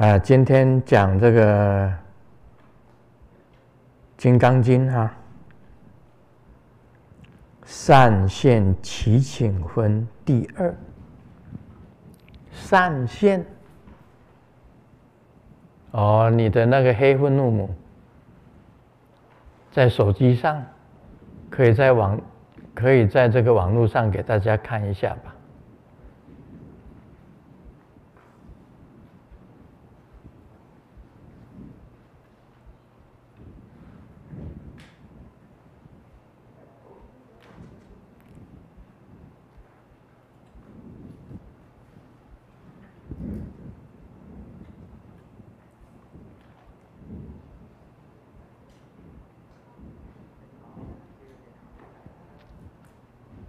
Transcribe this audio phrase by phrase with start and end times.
[0.00, 1.86] 啊，今天讲这个
[4.16, 5.12] 《金刚经》哈，
[7.66, 10.74] 善现祈请分第二。
[12.50, 13.44] 善现
[15.90, 17.68] 哦，你的那个黑愤怒母，
[19.70, 20.64] 在手机上，
[21.50, 22.18] 可以在网，
[22.72, 25.34] 可以在这个网络上给大家看一下吧。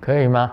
[0.02, 0.52] 可以吗？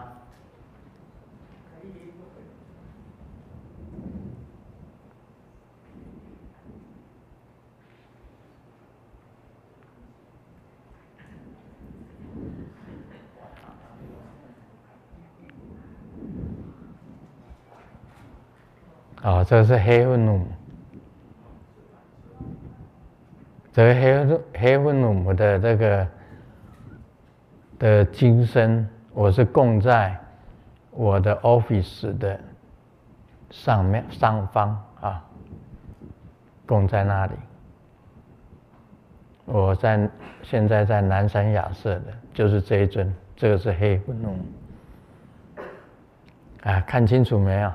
[19.23, 20.46] 哦，这是黑愤怒，
[23.73, 26.09] 这个黑黑愤怒母的这个
[27.79, 28.87] 的金身。
[29.19, 30.16] 我是供在
[30.93, 32.38] 我的 office 的
[33.51, 35.25] 上面上方啊，
[36.65, 37.33] 供在那里。
[39.45, 40.09] 我在
[40.45, 44.37] 现在在南山亚舍的，就是这一尊，这个是黑愤怒。
[46.63, 47.73] 啊，看清楚没有？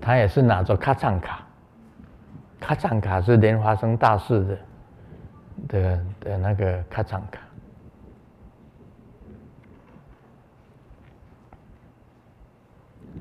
[0.00, 1.44] 他也是拿着卡赞卡，
[2.60, 4.58] 卡赞卡是莲花生大士的
[5.66, 7.40] 的的那个卡赞卡。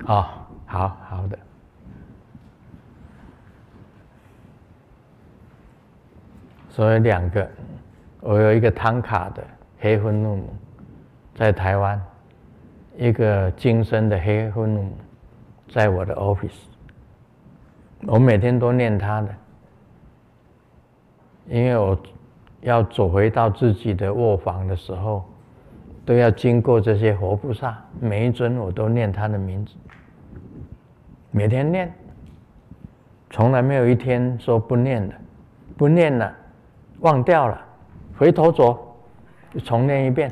[0.08, 0.26] 哦，
[0.66, 1.38] 好好的。
[6.70, 7.50] 所以两个，
[8.22, 9.44] 我有一个唐卡的
[9.80, 10.56] 黑愤怒母，
[11.36, 12.02] 在台湾，
[12.96, 14.98] 一个金身的黑愤怒母，
[15.74, 16.64] 在我的 office。
[18.06, 19.36] 我每天都念他的，
[21.48, 22.00] 因为我
[22.62, 25.26] 要走回到自己的卧房的时候，
[26.06, 29.74] 都要经过这些活菩萨，每一尊我都念他的名字。
[31.32, 31.94] 每天念，
[33.30, 35.16] 从来没有一天说不念的，
[35.76, 36.34] 不念了，
[37.00, 37.62] 忘掉了，
[38.18, 38.96] 回头走，
[39.64, 40.32] 重念一遍。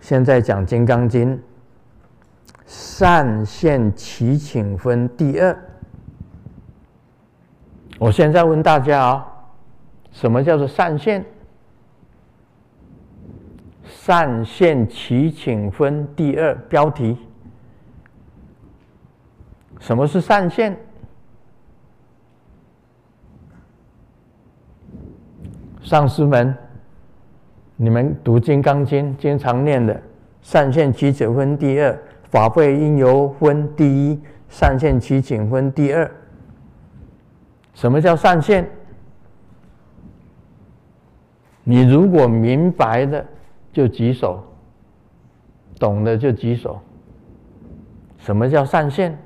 [0.00, 1.36] 现在讲《金刚经》，
[2.66, 5.58] 善现祈请分第二。
[7.98, 9.26] 我现在问大家啊，
[10.12, 11.24] 什么叫做善现？
[13.84, 17.16] 善现祈请分第二标题。
[19.80, 20.76] 什么是善现？
[25.82, 26.56] 上师们，
[27.76, 30.00] 你们读《金刚经》经常念的
[30.40, 34.18] “善现祈请分第二，法会因由分第一，
[34.48, 36.10] 善现祈请分第二”。
[37.74, 38.66] 什么叫善现？
[41.64, 43.24] 你如果明白的
[43.72, 44.42] 就举手，
[45.78, 46.80] 懂的就举手。
[48.18, 49.18] 什么叫善现？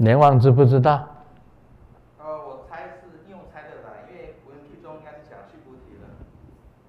[0.00, 1.06] 莲王知不知道？
[2.18, 6.08] 呃，我猜是用猜的吧，因为文句中应该是讲须菩提的，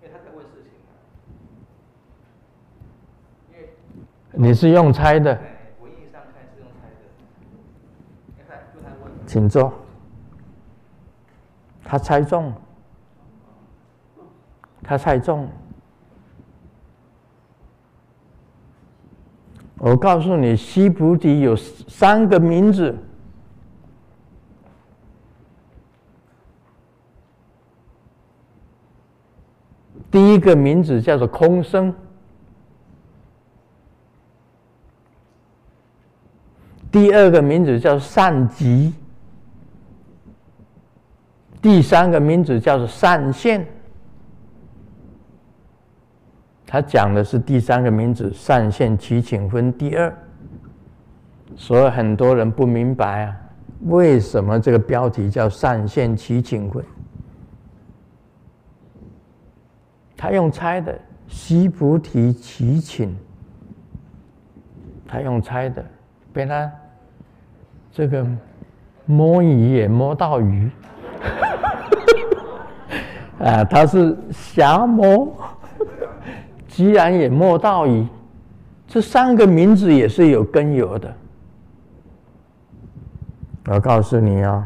[0.01, 0.71] 因为他在问事情。
[3.51, 5.37] 因为你是用猜的。
[5.81, 6.95] 文义上看是用猜的。
[8.27, 9.11] 你看，就他问。
[9.27, 9.73] 请坐。
[11.83, 12.53] 他猜中。
[14.81, 15.49] 他猜中。
[19.83, 22.95] 我告诉你，西菩提有三个名字。
[30.11, 31.91] 第一个名字叫做空生，
[36.91, 38.93] 第二个名字叫善寂，
[41.59, 43.65] 第三个名字叫做善现。
[46.71, 50.17] 他讲的是第三个名字“善现祈请分第二”，
[51.57, 53.35] 所以很多人不明白啊，
[53.87, 56.81] 为什么这个标题叫“善现祈请分”？
[60.15, 60.97] 他用猜的，
[61.27, 63.13] 须菩提祈请，
[65.05, 65.83] 他用猜的，
[66.31, 66.71] 被他
[67.91, 68.25] 这个
[69.05, 70.71] 摸鱼也摸到鱼，
[73.43, 75.35] 啊，他是瞎摸。
[76.71, 78.07] 既然也莫道矣，
[78.87, 81.13] 这三个名字也是有根由的。
[83.65, 84.65] 我告诉你啊、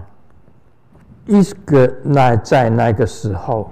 [1.26, 3.72] 一个那在那个时候，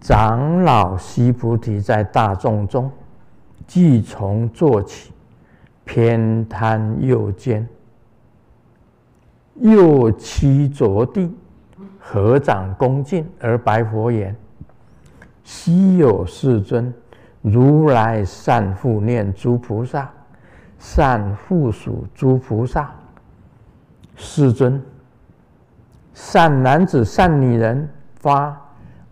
[0.00, 2.90] 长老须菩提在大众中，
[3.66, 5.12] 即从坐起，
[5.84, 7.68] 偏袒右肩，
[9.56, 11.30] 右膝着地，
[12.00, 14.34] 合掌恭敬而白佛言
[15.46, 16.92] ：“昔有世尊，
[17.40, 20.10] 如来善护念诸菩萨，
[20.78, 22.90] 善护属诸菩萨。
[24.16, 24.82] 世尊，
[26.12, 28.60] 善男子、善女人发。”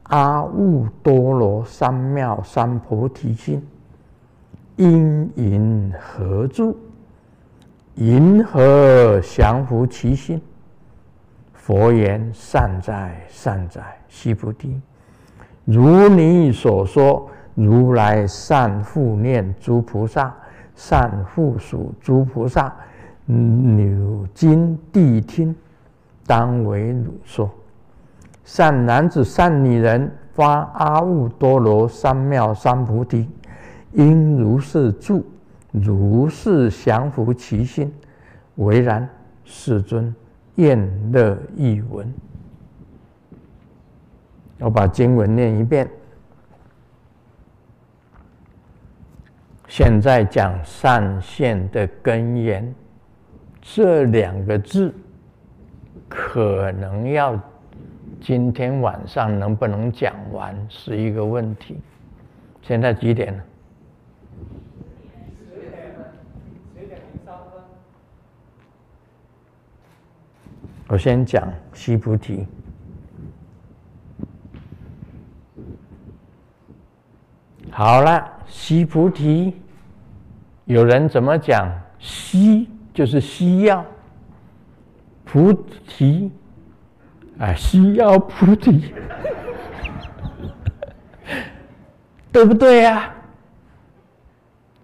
[0.09, 3.67] 阿耨多罗三藐三菩提心，
[4.77, 6.77] 因云何住？
[7.95, 10.43] 云何降伏其心？
[11.55, 14.79] 佛言：善哉，善哉，须菩提，
[15.65, 20.35] 如你所说，如来善护念诸菩萨，
[20.75, 22.71] 善护属诸菩萨。
[23.27, 25.57] 汝今谛听，
[26.27, 27.51] 当为汝说。
[28.45, 33.27] 善男子、善女人发阿耨多罗三藐三菩提，
[33.93, 35.25] 应如是住，
[35.73, 37.91] 如是降伏其心。
[38.57, 39.09] 唯然，
[39.45, 40.15] 世尊，
[40.57, 42.13] 愿乐亦闻。
[44.65, 45.87] 我把经文念一遍。
[49.69, 52.75] 现在讲善现的根源，
[53.61, 54.95] 这两个字
[56.09, 57.39] 可能要。
[58.23, 61.79] 今天晚上能不能讲完是一个问题。
[62.63, 63.45] 现在几点了？
[70.89, 72.47] 我先讲须菩提。
[77.76, 79.53] 好了，西菩提，
[80.65, 81.69] 有人怎么讲？
[81.99, 83.85] 西就是需要，
[85.25, 86.31] 菩提。
[87.41, 88.94] 哎，须要菩提，
[92.31, 93.15] 对不对呀、啊？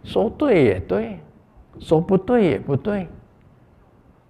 [0.02, 1.20] 说对也对，
[1.78, 3.06] 说不对也不对，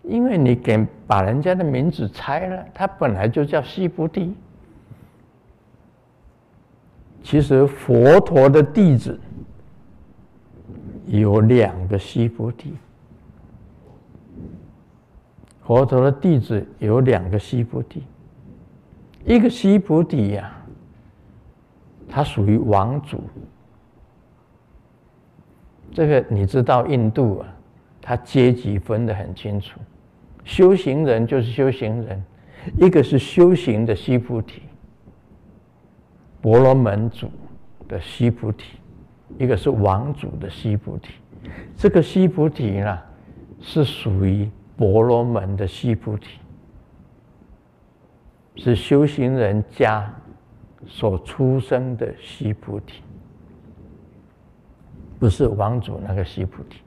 [0.02, 4.36] 因为你给把人家的名字拆了，他本来就叫西菩提。
[7.22, 9.18] 其实佛陀的弟子
[11.06, 12.74] 有两个西菩提。
[15.62, 18.02] 佛陀的弟子有两个西菩提，
[19.24, 20.52] 一个西菩提呀，
[22.08, 23.22] 他属于王族。
[25.92, 27.54] 这个你知道，印度啊，
[28.02, 29.78] 他阶级分得很清楚，
[30.44, 32.24] 修行人就是修行人，
[32.76, 34.62] 一个是修行的西菩提，
[36.40, 37.30] 婆罗门族
[37.88, 38.78] 的须菩提，
[39.38, 41.14] 一个是王族的须菩提。
[41.76, 42.98] 这个须菩提呢，
[43.60, 44.48] 是属于。
[44.76, 46.38] 婆罗门的须菩提
[48.56, 50.10] 是修行人家
[50.86, 53.02] 所出生的须菩提，
[55.18, 56.80] 不是王族那个须菩提。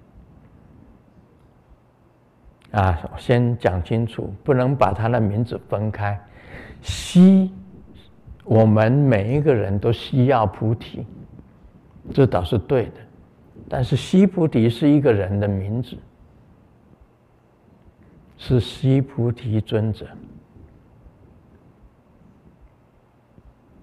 [2.72, 6.20] 啊，先讲清楚，不能把他的名字分开。
[6.82, 7.54] 西，
[8.44, 11.06] 我们每一个人都需要菩提，
[12.14, 12.94] 这倒是对的。
[13.70, 15.98] 但是须菩提是一个人的名字。
[18.36, 20.06] 是须菩提尊者。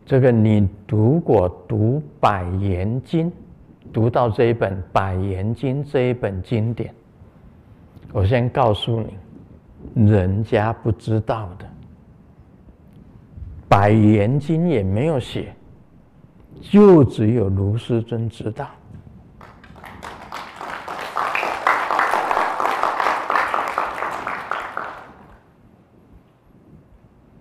[0.05, 3.31] 这个你读过读《百言经》，
[3.91, 6.93] 读到这一本《百言经》这一本经典，
[8.13, 9.01] 我先告诉
[9.95, 11.65] 你，人家不知道的，
[13.71, 15.55] 《百言经》也没有写，
[16.61, 18.69] 就只有卢师尊知道。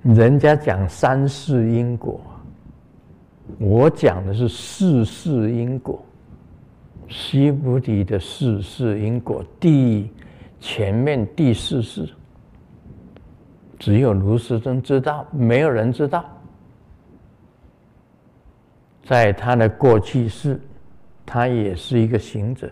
[0.04, 2.22] 人家讲三世因果，
[3.58, 6.00] 我讲的是四世因果。
[7.08, 10.08] 西菩提的四世因果，第
[10.60, 12.08] 前面第四世，
[13.80, 16.24] 只有卢师尊知道，没有人知道。
[19.06, 20.62] 在他的过去世，
[21.26, 22.70] 他也是一个行者。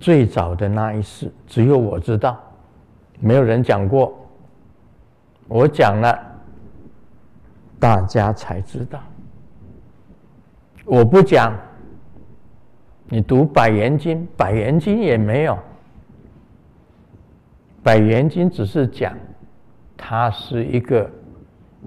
[0.00, 2.40] 最早的那一世，只有我知道，
[3.20, 4.16] 没有人讲过。
[5.48, 6.18] 我讲了，
[7.78, 9.00] 大家才知道。
[10.84, 11.54] 我不讲，
[13.06, 15.52] 你读《百言经》，《百言经》也没有，
[17.84, 19.14] 《百元经》只是讲，
[19.94, 21.08] 他是一个，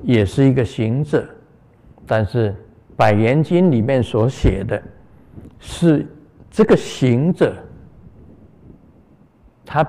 [0.04, 1.28] 也是一个行者，
[2.06, 2.52] 但是
[2.96, 4.80] 《百元经》里面所写的
[5.60, 6.06] 是
[6.52, 7.56] 这个行者。
[9.66, 9.86] 他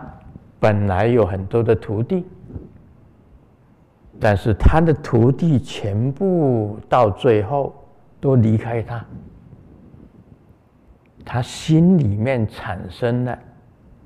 [0.58, 2.24] 本来有很多的徒弟，
[4.18, 7.74] 但是他的徒弟全部到最后
[8.18, 9.04] 都离开他，
[11.22, 13.38] 他心里面产生了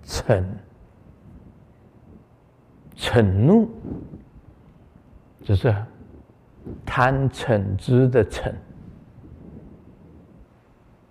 [0.05, 0.43] 嗔、
[3.03, 3.69] 嗔怒，
[5.43, 5.75] 就是
[6.87, 8.53] 贪嗔痴的嗔。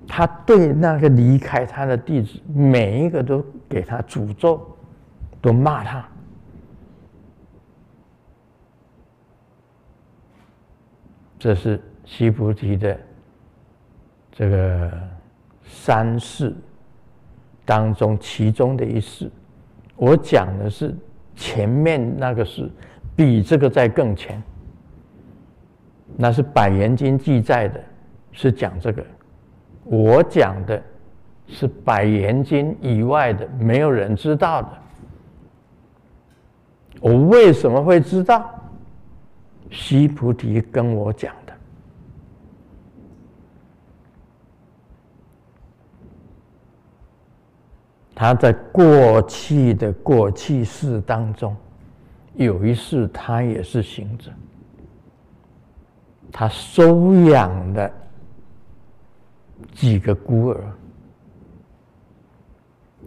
[0.07, 4.65] 他对那个离开他的弟子，每一个都给他诅咒，
[5.41, 6.07] 都骂他。
[11.37, 12.97] 这是西菩提的
[14.31, 14.91] 这个
[15.63, 16.55] 三世
[17.65, 19.29] 当中其中的一世。
[19.97, 20.95] 我讲的是
[21.35, 22.69] 前面那个是，
[23.15, 24.41] 比这个在更前。
[26.17, 27.83] 那是《百缘经》记载的，
[28.31, 29.03] 是讲这个。
[29.83, 30.81] 我讲的
[31.47, 34.69] 是《百缘经》以外的，没有人知道的。
[36.99, 38.53] 我为什么会知道？
[39.69, 41.53] 须菩提跟我讲的。
[48.21, 51.57] 他在过去的过去世当中，
[52.35, 54.29] 有一世他也是行者，
[56.31, 57.91] 他收养的。
[59.73, 60.63] 几个孤儿，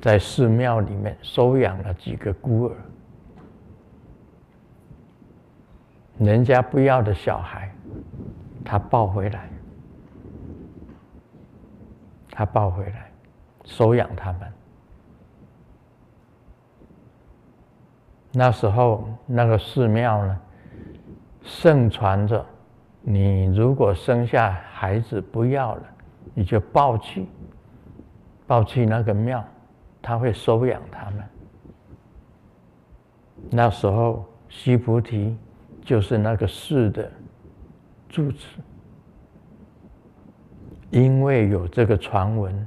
[0.03, 2.75] 在寺庙里面收养了几个孤儿，
[6.19, 7.73] 人家不要的小孩，
[8.65, 9.49] 他抱回来，
[12.33, 13.13] 他抱回来，
[13.65, 14.53] 收养他们。
[18.35, 20.41] 那时候那个寺庙呢，
[21.43, 22.45] 盛传着，
[23.01, 25.83] 你如果生下孩子不要了。
[26.37, 27.29] 你就抱去，
[28.45, 29.45] 抱去那个庙，
[30.03, 31.25] 他会收养他们。
[33.51, 35.39] 那时候，须菩提
[35.85, 37.09] 就是那个寺的
[38.09, 38.59] 住持，
[40.91, 42.67] 因为有这个传闻，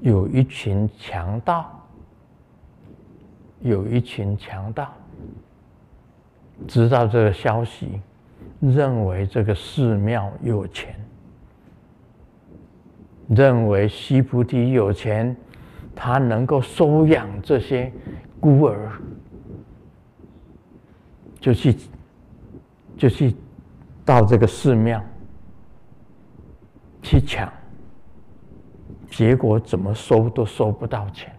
[0.00, 1.79] 有一群强盗，
[3.60, 4.92] 有一群强盗
[6.66, 8.00] 知道这个消息，
[8.60, 10.94] 认为这个寺庙有钱。
[13.28, 15.36] 认为西菩提有钱，
[15.94, 17.92] 他能够收养这些
[18.40, 18.90] 孤儿，
[21.38, 21.76] 就去
[22.96, 23.36] 就去
[24.04, 25.00] 到这个寺庙
[27.02, 27.48] 去抢，
[29.08, 31.32] 结果怎么收都收不到钱。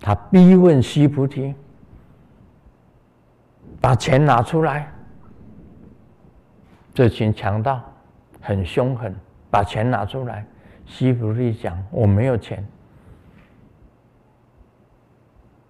[0.00, 1.54] 他逼问须菩提，
[3.80, 4.90] 把钱拿出来。
[6.92, 7.80] 这群强盗。
[8.42, 9.14] 很凶狠，
[9.50, 10.46] 把钱拿出来。
[10.86, 12.66] 西菩提讲：“我没有钱。”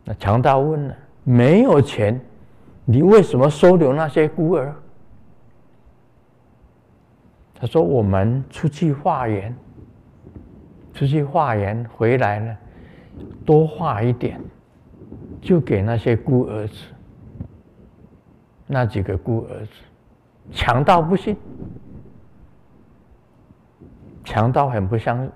[0.04, 2.18] 那强盗问了：“没有钱，
[2.84, 4.72] 你为什么收留那些孤儿？”
[7.58, 9.52] 他说：“我们出去化缘，
[10.94, 12.56] 出去化缘回来了，
[13.44, 14.40] 多画一点，
[15.40, 16.74] 就给那些孤儿子。
[18.66, 19.72] 那几个孤儿子，
[20.52, 21.36] 强盗不信。”
[24.22, 25.28] 强盗很不相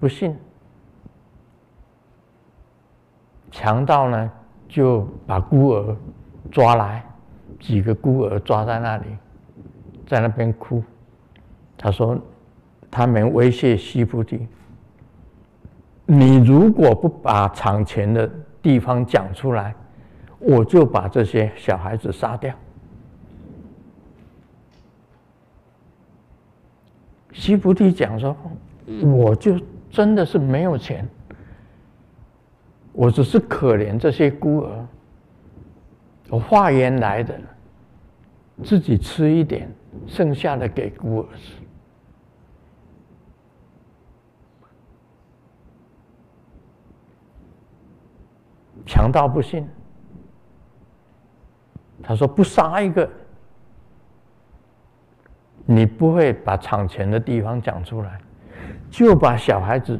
[0.00, 0.36] 不信，
[3.52, 4.32] 强盗呢
[4.68, 5.96] 就把孤儿
[6.50, 7.04] 抓来，
[7.60, 9.04] 几个孤儿抓在那里，
[10.08, 10.82] 在那边哭。
[11.78, 12.18] 他说
[12.90, 14.48] ：“他们威胁西菩提，
[16.06, 18.28] 你如果不把抢钱的
[18.60, 19.74] 地方讲出来，
[20.38, 22.54] 我就把这些小孩子杀掉。”
[27.32, 28.36] 西菩提讲说
[29.02, 29.58] ：“我就
[29.90, 31.08] 真的是没有钱，
[32.92, 34.86] 我只是可怜这些孤儿，
[36.28, 37.34] 我化缘来的，
[38.62, 39.70] 自己吃一点，
[40.06, 41.54] 剩下的给孤儿吃。”
[48.86, 49.68] 强盗不信，
[52.02, 53.08] 他说：“不杀一个。”
[55.64, 58.20] 你不会把抢钱的地方讲出来，
[58.90, 59.98] 就把小孩子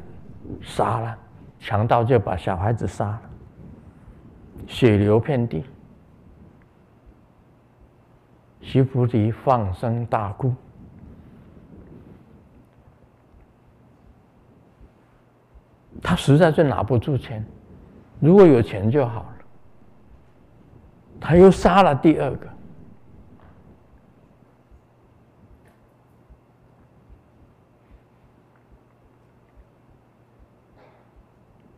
[0.61, 1.17] 杀了，
[1.61, 3.23] 强盗就把小孩子杀了，
[4.67, 5.65] 血流遍地。
[8.61, 10.53] 须菩提放声大哭，
[16.03, 17.45] 他实在是拿不住钱，
[18.23, 19.29] 如果有钱就好了。
[21.21, 22.49] 他又杀了第二个。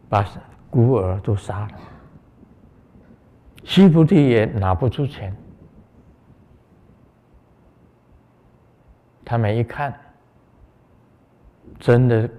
[0.06, 0.22] 把
[0.70, 1.70] 孤儿都杀了。
[3.64, 5.34] 西菩提也拿不出钱。
[9.24, 9.98] 他们一看，
[11.80, 12.30] 真的，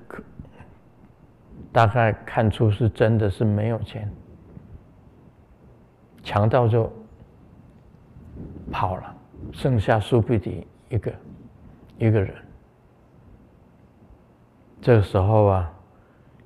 [1.75, 4.09] 大概看出是真的是没有钱，
[6.23, 6.89] 强盗就
[8.71, 9.13] 跑了，
[9.51, 11.13] 剩下须菩提一个
[11.97, 12.33] 一个人。
[14.81, 15.73] 这个时候啊，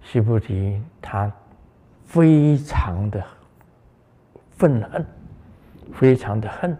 [0.01, 1.31] 西菩提他
[2.05, 3.23] 非常的
[4.49, 5.05] 愤恨，
[5.93, 6.75] 非常的恨。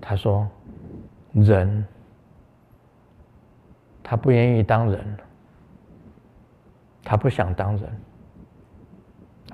[0.00, 0.44] 他说。
[1.34, 1.86] 人，
[4.02, 5.16] 他不愿意当人，
[7.10, 8.00] 他不想当人，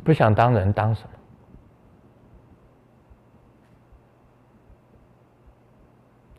[0.02, 1.08] 不想当人，当什么？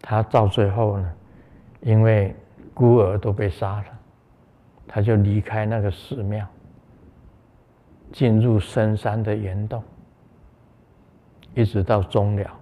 [0.01, 1.13] 他到最后呢，
[1.79, 2.35] 因为
[2.73, 3.85] 孤儿都被杀了，
[4.85, 6.45] 他就离开那个寺庙，
[8.11, 9.81] 进入深山的岩洞，
[11.53, 12.59] 一直到终了。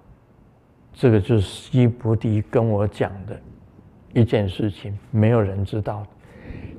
[0.93, 3.35] 这个就是西菩提跟我讲的
[4.13, 6.05] 一件事情，没有人知道。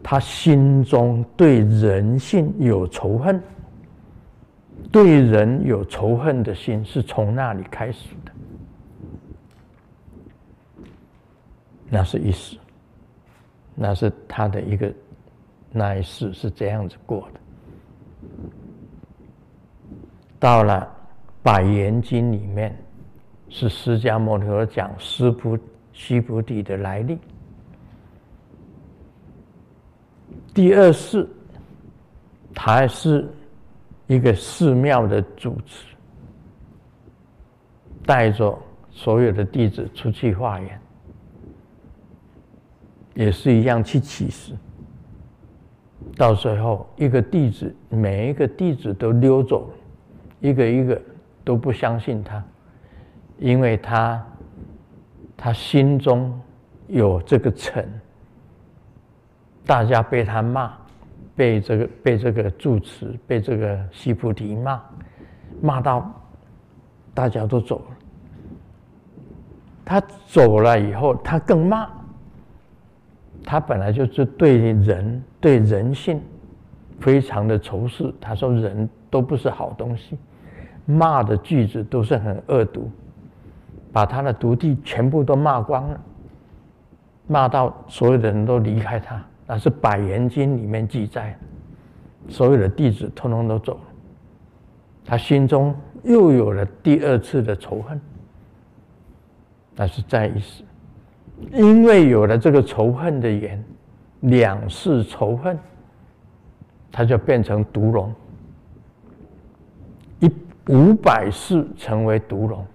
[0.02, 3.42] 他心中对人性有仇恨，
[4.90, 8.32] 对人有仇恨的心是从那里开始的。
[11.88, 12.56] 那是一世，
[13.74, 14.92] 那是他的一个
[15.70, 17.40] 那一世是这样子过的。
[20.38, 20.80] 到了
[21.42, 22.76] 《百缘经》里面。
[23.50, 25.56] 是释迦牟尼佛讲师菩
[25.92, 27.16] 须菩提的来历。
[30.54, 31.28] 第二世，
[32.54, 33.28] 他是
[34.06, 35.96] 一个寺庙的主持，
[38.06, 38.56] 带着
[38.90, 40.80] 所有的弟子出去化缘，
[43.14, 44.54] 也是一样去乞食。
[46.16, 49.68] 到最后，一个弟子，每一个弟子都溜走，
[50.40, 51.00] 一个一个
[51.42, 52.42] 都不相信他。
[53.38, 54.24] 因为他，
[55.36, 56.40] 他心中
[56.86, 57.88] 有这个尘，
[59.66, 60.72] 大家被他骂，
[61.34, 64.80] 被这个被这个住持，被这个西菩提骂，
[65.60, 66.10] 骂到
[67.12, 67.96] 大家都走了。
[69.84, 71.88] 他走了以后，他更骂。
[73.46, 76.20] 他本来就是对人对人性
[76.98, 80.16] 非常的仇视，他说人都不是好东西，
[80.86, 82.90] 骂的句子都是很恶毒。
[83.92, 86.00] 把他的徒弟全部都骂光了，
[87.26, 91.38] 骂到所有的人都离开他，那是《百缘经》里面记载，
[92.28, 93.80] 所有的弟子通通都走了，
[95.04, 98.00] 他心中又有了第二次的仇恨，
[99.76, 100.64] 那是再一世，
[101.52, 103.62] 因为有了这个仇恨的缘，
[104.20, 105.58] 两世仇恨，
[106.90, 108.14] 他就变成毒龙，
[110.20, 110.30] 一
[110.68, 112.66] 五百世成为毒龙。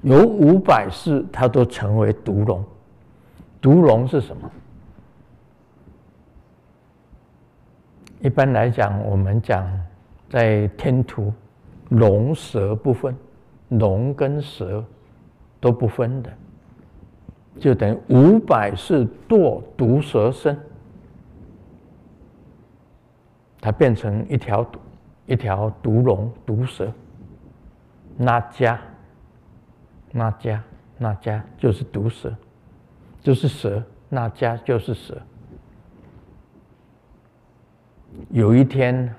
[0.00, 2.64] 有五百世，他都成为毒龙。
[3.64, 4.50] 毒龙是什么？
[8.20, 9.66] 一般来讲，我们讲
[10.28, 11.32] 在天图，
[11.88, 13.16] 龙蛇不分，
[13.70, 14.84] 龙跟蛇
[15.60, 16.30] 都不分的，
[17.58, 20.60] 就等于五百是堕毒蛇身，
[23.62, 24.78] 它变成一条毒，
[25.24, 26.92] 一条毒龙、毒蛇，
[28.18, 28.78] 那家。
[30.12, 30.60] 那迦，
[30.98, 32.30] 那迦就是毒蛇，
[33.24, 33.82] 就是蛇。
[34.08, 35.20] 那家就是蛇。
[38.30, 39.12] 有一天，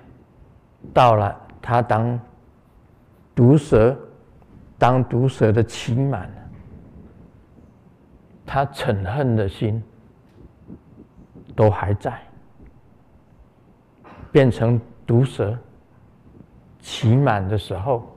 [0.93, 2.17] 到了他当
[3.33, 3.97] 毒蛇，
[4.77, 6.31] 当毒蛇的期满，
[8.45, 9.83] 他嗔恨的心
[11.53, 12.21] 都还在，
[14.31, 15.57] 变成毒蛇
[16.79, 18.09] 期满的时候。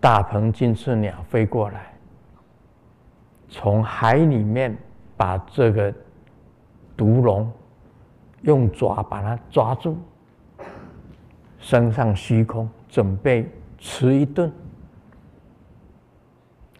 [0.00, 1.92] 大鹏金翅鸟飞过来，
[3.48, 4.76] 从海里面
[5.22, 5.94] 把这个
[6.96, 7.48] 毒龙
[8.40, 9.96] 用爪把它抓住，
[11.60, 14.52] 升上虚空，准备吃一顿。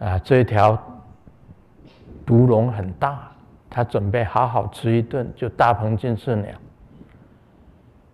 [0.01, 0.77] 啊，这条
[2.27, 3.31] 毒龙很大，
[3.71, 6.49] 他准备好好吃一顿，就大鹏金翅鸟。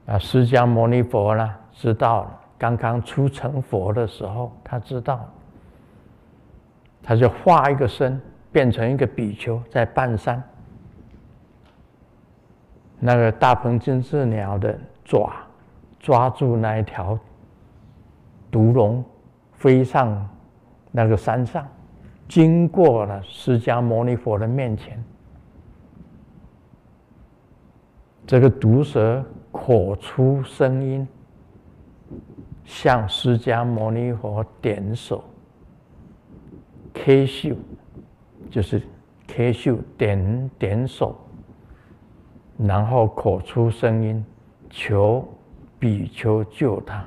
[0.09, 2.41] 啊，释迦牟尼佛呢，知道了。
[2.59, 5.27] 刚刚出成佛的时候，他知道，
[7.03, 8.21] 他就化一个身，
[8.59, 10.43] 变成一个比丘，在半山，
[12.99, 15.33] 那个大鹏金翅鸟的爪
[16.01, 17.17] 抓住那一条
[18.51, 19.05] 毒龙，
[19.53, 20.29] 飞上
[20.91, 21.65] 那个山上，
[22.27, 25.01] 经过了释迦牟尼佛的面前，
[28.27, 31.07] 这个毒蛇口出声音，
[32.65, 35.23] 向释迦牟尼佛点手
[36.93, 37.55] ，K 秀，
[38.51, 38.83] 就是
[39.27, 41.17] K 秀点点手，
[42.57, 44.25] 然后口出声音，
[44.71, 45.27] 求
[45.79, 47.07] 比丘救他，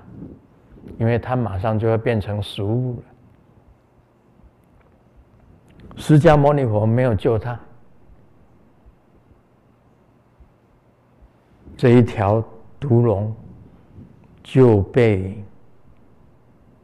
[0.97, 3.03] 因为他马上就要变成食物了。
[5.97, 7.59] 释迦牟尼佛没有救他，
[11.75, 12.43] 这一条
[12.79, 13.35] 毒龙
[14.43, 15.43] 就被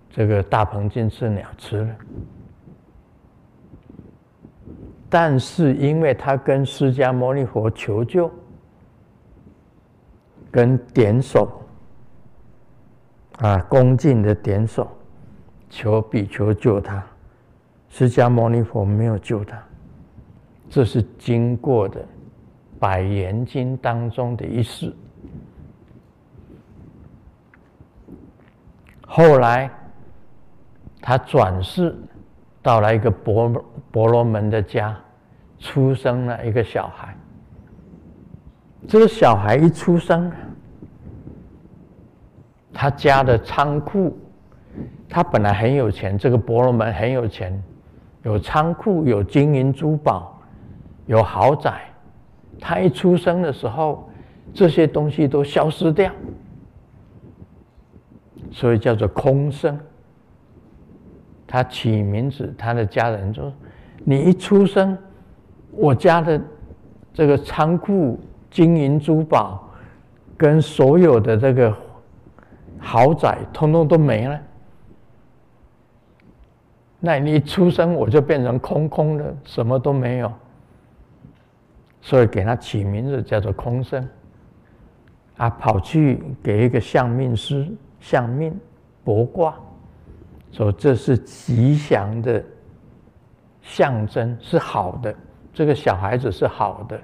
[0.10, 1.96] 这个大鹏金翅鸟吃了。
[5.10, 8.30] 但是因为他跟释迦牟尼佛求救，
[10.52, 11.62] 跟点手
[13.40, 14.90] 啊，恭敬的点手，
[15.70, 17.02] 求比丘救他。
[17.90, 19.58] 释迦牟尼佛没有救他，
[20.70, 22.02] 这是经过的
[22.78, 24.94] 《百缘经》当中的一事。
[29.08, 29.72] 后来，
[31.02, 31.96] 他转世
[32.68, 33.48] 到了一个婆
[33.92, 34.94] 婆罗门的家，
[35.58, 37.16] 出生了一个小孩。
[38.86, 40.30] 这个小孩一出生，
[42.74, 44.20] 他家的仓库，
[45.08, 47.58] 他本来很有钱，这个婆罗门很有钱。
[48.24, 50.38] 有仓库，有金银珠宝，
[51.06, 51.80] 有豪宅。
[52.60, 54.10] 他一出生的时候，
[54.54, 56.12] 这些东西都消失掉，
[58.52, 59.80] 所以叫做空生。
[61.48, 63.52] 他起名字，他的家人说
[64.04, 64.98] ：“你一出生，
[65.72, 66.42] 我家的
[67.14, 68.20] 这个仓库、
[68.52, 69.68] 金银珠宝
[70.36, 71.74] 跟所有的这个
[72.78, 74.40] 豪宅，通通都没了。”
[77.00, 80.34] 那你一出生我就变成空空的，什么都没有，
[82.02, 84.06] 所以给他起名字叫做空生。
[85.38, 88.60] 啊，跑去给一个相命师相命
[89.04, 89.56] 卜卦，
[90.52, 92.44] 说这是吉祥的
[93.62, 95.14] 象征，是好的，
[95.54, 97.00] 这个小孩子是好的，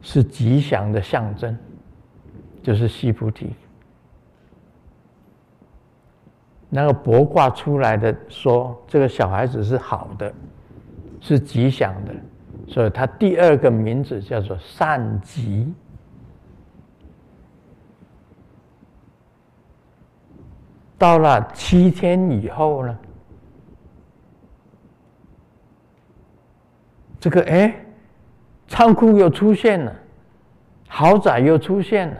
[0.00, 1.56] 是吉祥的象征，
[2.62, 3.50] 就是西菩提。
[6.70, 10.32] 那个卜卦出来的说，这个小孩子是好的，
[11.20, 12.14] 是吉祥的，
[12.66, 15.70] 所以他第二个名字叫做善吉。
[21.02, 22.96] 到了七天以后呢，
[27.18, 27.74] 这个哎，
[28.68, 29.92] 仓库又出现了，
[30.86, 32.16] 豪宅又出现了，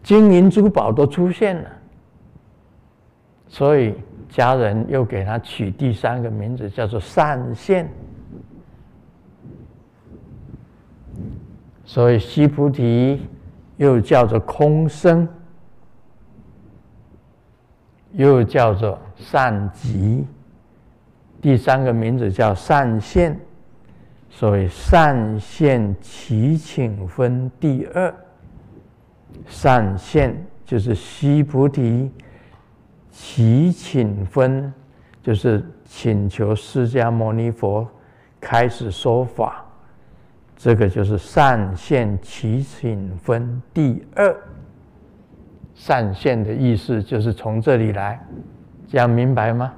[0.00, 1.68] 金银珠宝都出现了。
[3.48, 3.92] 所以
[4.28, 7.90] 家人又给他取第三个名字，叫做善现。
[11.84, 13.26] 所以西菩提
[13.76, 15.28] 又叫做空生，
[18.16, 20.26] 又叫做善集，
[21.40, 23.38] 第三个名字叫善现。
[24.30, 28.14] 所谓善现祈请分第二，
[29.46, 32.10] 善现就是须菩提。
[33.10, 34.72] 祈请分
[35.22, 37.86] 就是请求释迦牟尼佛
[38.38, 39.64] 开始说法，
[40.54, 44.36] 这个就是善现祈请分第二。
[45.76, 48.18] 善现的意思就是从这里来，
[48.88, 49.72] 这样明白吗？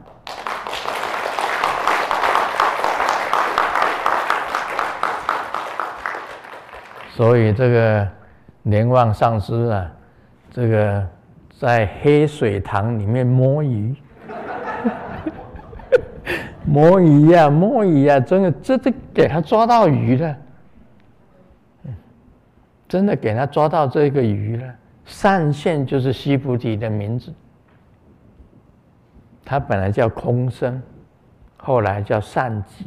[7.11, 8.09] 所以这个
[8.63, 9.93] 莲旺上师啊，
[10.51, 11.07] 这个。
[11.61, 13.93] 在黑水塘里面摸鱼，
[16.65, 20.37] 摸鱼呀，摸鱼呀，真的，这这给他抓到鱼了，
[22.87, 24.73] 真的给他抓到这个鱼了。
[25.09, 27.33] 善现就是须菩提的名字，
[29.43, 30.81] 他本来叫空生，
[31.57, 32.85] 后来叫善吉，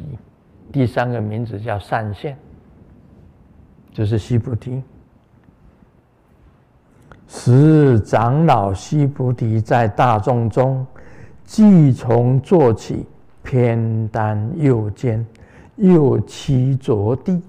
[0.70, 2.38] 第三个名字叫善现，
[3.92, 4.80] 就是须菩提。
[7.26, 10.86] 十长老须菩提在大众中，
[11.44, 13.04] 即从坐起，
[13.42, 15.26] 偏担右肩，
[15.74, 17.42] 右膝着地，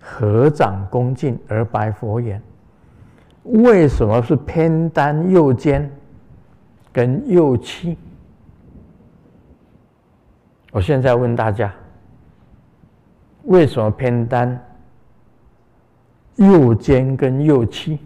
[0.00, 2.42] 合掌恭敬而白佛言
[3.46, 5.90] ：“为什么是偏单右肩
[6.92, 7.96] 跟右膝？”
[10.72, 11.72] 我现在问大家：
[13.44, 14.60] 为什么偏单
[16.36, 17.98] 右肩跟右膝？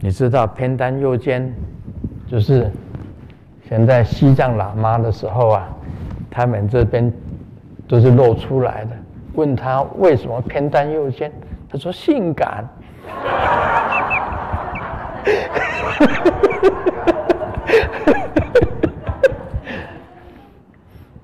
[0.00, 1.54] 你知道偏单右肩，
[2.26, 2.68] 就是
[3.68, 5.68] 现在西藏喇嘛的时候啊，
[6.28, 7.12] 他们这边
[7.86, 8.96] 都是露出来的。
[9.34, 11.32] 问他为什么偏担右肩，
[11.70, 12.68] 他说性感。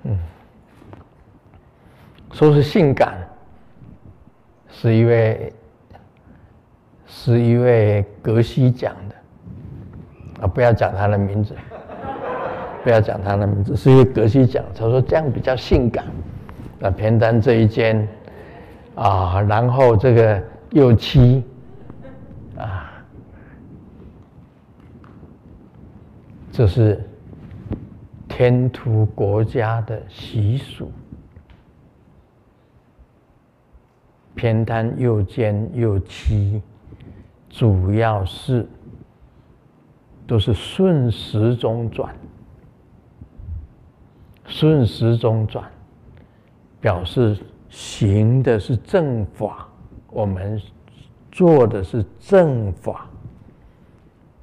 [0.05, 0.17] 嗯，
[2.33, 3.15] 说是性感，
[4.71, 5.53] 是一位
[7.07, 9.15] 是一位格西讲的
[10.43, 11.57] 啊，不要讲他的名字。
[12.85, 16.07] 不要讲他的名字，是一位格西讲，他说这样比较性感。
[16.79, 18.07] 那偏单这一肩
[18.95, 21.43] 啊，然后这个右七
[22.57, 22.93] 啊，
[26.53, 27.03] 这是
[28.29, 30.91] 天图国家的习俗，
[34.35, 36.63] 偏单右肩右膝，
[37.49, 38.67] 主要是
[40.27, 42.15] 都是顺时钟转。
[44.51, 45.71] 顺时钟转，
[46.81, 47.37] 表示
[47.69, 49.69] 行的是正法，
[50.11, 50.61] 我们
[51.31, 53.07] 做的是正法，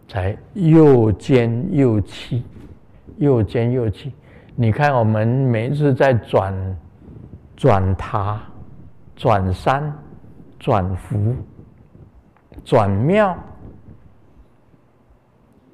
[0.07, 2.43] 才右肩右膝，
[3.17, 4.11] 右肩右膝。
[4.55, 6.77] 你看我们每次在转
[7.55, 8.41] 转塔、
[9.15, 9.93] 转山、
[10.59, 11.35] 转福、
[12.63, 13.35] 转庙，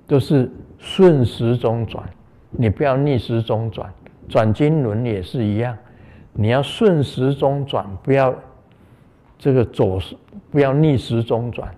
[0.07, 2.07] 都是顺时钟转，
[2.49, 3.91] 你不要逆时钟转。
[4.27, 5.77] 转经轮也是一样，
[6.33, 8.33] 你要顺时钟转，不要
[9.37, 10.01] 这个左，
[10.49, 11.73] 不要逆时钟转，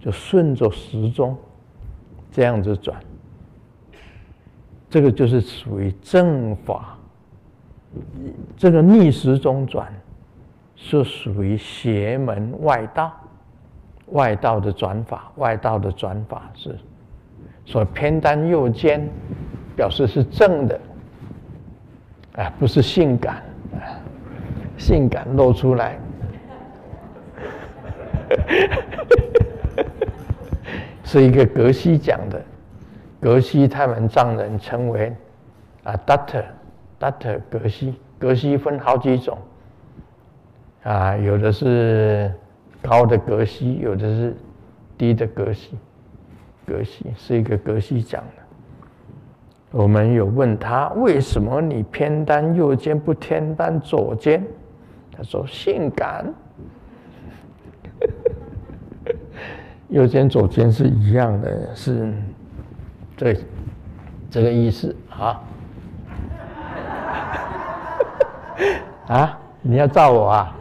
[0.00, 1.36] 就顺着时钟
[2.30, 2.98] 这样子转。
[4.90, 6.96] 这个就是属于正法。
[8.56, 9.92] 这个逆时钟转
[10.76, 13.12] 是属于邪门外道，
[14.08, 16.78] 外道的转法，外道的转法是，
[17.66, 19.06] 所以偏袒右肩，
[19.76, 20.80] 表示是正的。
[22.36, 23.42] 啊，不是性感，
[24.76, 25.98] 性感露出来，
[31.04, 32.40] 是一个格西讲的，
[33.20, 35.12] 格西他们藏人称为
[35.82, 39.36] 啊，Datta，Datta 格西，格西分好几种，
[40.84, 42.32] 啊，有的是
[42.82, 44.36] 高的格西，有的是
[44.96, 45.76] 低的格西，
[46.66, 48.42] 格西是一个格西讲的。
[49.70, 54.42] 我们有问他为什么你偏担右肩不偏担左肩？
[55.16, 56.24] 他说性感。
[59.88, 62.12] 右肩左肩是一样的，是
[63.16, 63.36] 这
[64.30, 65.42] 这个意思啊。
[69.08, 70.54] 啊，你要照我啊？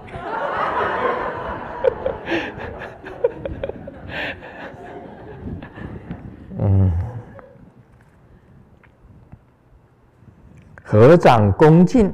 [10.99, 12.11] 合掌恭敬，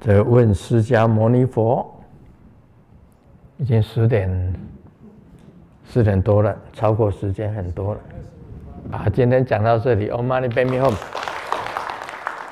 [0.00, 1.86] 则问释迦牟尼佛。
[3.58, 4.54] 已经十点，
[5.84, 8.00] 十点多了，超过时间很多了。
[8.92, 10.94] 啊，今天讲到这里，Om Mani Padme Hum。